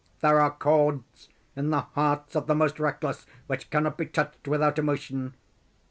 [0.21, 4.79] There are chords in the hearts of the most reckless which cannot be touched without
[4.79, 5.35] emotion.